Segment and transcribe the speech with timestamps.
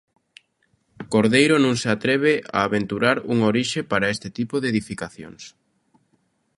[1.13, 5.43] Cordeiro non se atreve a aventurar unha orixe para este tipo de edificacións.